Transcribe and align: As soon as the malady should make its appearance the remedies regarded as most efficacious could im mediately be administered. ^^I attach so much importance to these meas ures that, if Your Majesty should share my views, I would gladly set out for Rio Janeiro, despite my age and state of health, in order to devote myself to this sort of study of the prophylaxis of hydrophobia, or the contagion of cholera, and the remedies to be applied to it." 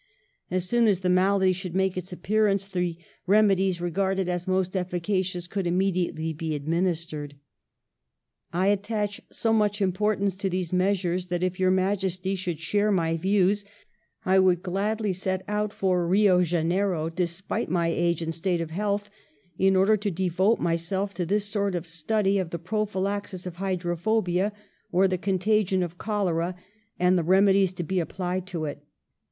As 0.49 0.67
soon 0.67 0.87
as 0.87 1.01
the 1.01 1.09
malady 1.11 1.53
should 1.53 1.75
make 1.75 1.95
its 1.95 2.11
appearance 2.11 2.65
the 2.65 2.97
remedies 3.27 3.79
regarded 3.79 4.27
as 4.27 4.47
most 4.47 4.75
efficacious 4.75 5.47
could 5.47 5.67
im 5.67 5.77
mediately 5.77 6.33
be 6.33 6.55
administered. 6.55 7.35
^^I 8.51 8.73
attach 8.73 9.21
so 9.31 9.53
much 9.53 9.79
importance 9.79 10.35
to 10.37 10.49
these 10.49 10.73
meas 10.73 11.03
ures 11.03 11.27
that, 11.27 11.43
if 11.43 11.59
Your 11.59 11.69
Majesty 11.69 12.35
should 12.35 12.59
share 12.59 12.91
my 12.91 13.15
views, 13.15 13.63
I 14.25 14.39
would 14.39 14.63
gladly 14.63 15.13
set 15.13 15.43
out 15.47 15.71
for 15.71 16.07
Rio 16.07 16.41
Janeiro, 16.41 17.07
despite 17.11 17.69
my 17.69 17.89
age 17.89 18.23
and 18.23 18.33
state 18.33 18.59
of 18.59 18.71
health, 18.71 19.11
in 19.59 19.75
order 19.75 19.95
to 19.97 20.09
devote 20.09 20.59
myself 20.59 21.13
to 21.13 21.27
this 21.27 21.45
sort 21.45 21.75
of 21.75 21.85
study 21.85 22.39
of 22.39 22.49
the 22.49 22.57
prophylaxis 22.57 23.45
of 23.45 23.57
hydrophobia, 23.57 24.51
or 24.91 25.07
the 25.07 25.19
contagion 25.19 25.83
of 25.83 25.99
cholera, 25.99 26.55
and 26.97 27.19
the 27.19 27.23
remedies 27.23 27.71
to 27.73 27.83
be 27.83 27.99
applied 27.99 28.47
to 28.47 28.65
it." 28.65 28.83